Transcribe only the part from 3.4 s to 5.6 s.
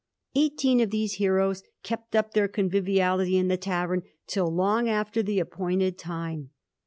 the tavern till long after the ap